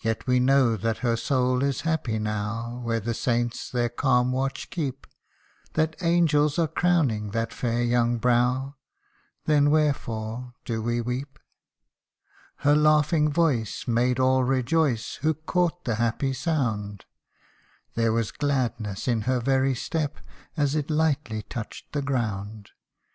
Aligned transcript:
Yet 0.00 0.26
we 0.26 0.38
know 0.38 0.76
that 0.76 0.98
her 0.98 1.16
soul 1.16 1.62
is 1.62 1.80
happy 1.88 2.18
now, 2.18 2.82
Where 2.84 3.00
the 3.00 3.14
saints 3.14 3.70
their 3.70 3.88
calm 3.88 4.30
watch 4.30 4.68
keep; 4.68 5.06
That 5.72 5.96
angels 6.02 6.58
are 6.58 6.68
crowning 6.68 7.30
that 7.30 7.54
fair 7.54 7.82
young 7.82 8.18
brow 8.18 8.74
Then 9.46 9.70
wherefore 9.70 10.52
do 10.66 10.82
we 10.82 11.00
weep? 11.00 11.38
THE 12.62 12.66
MOURNERS. 12.74 12.82
241 12.82 12.84
Her 12.84 12.96
laughing 12.98 13.32
voice 13.32 13.88
made 13.88 14.18
all 14.20 14.44
rejoice, 14.44 15.14
Who 15.22 15.32
caught 15.32 15.86
the 15.86 15.94
happy 15.94 16.34
sound; 16.34 17.06
There 17.94 18.12
was 18.12 18.32
gladness 18.32 19.08
in 19.08 19.22
her 19.22 19.40
very 19.40 19.74
step, 19.74 20.18
As 20.58 20.74
it 20.74 20.90
lightly 20.90 21.40
touched 21.40 21.94
the 21.94 22.02
ground. 22.02 22.72